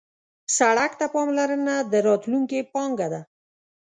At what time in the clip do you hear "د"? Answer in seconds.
1.91-1.93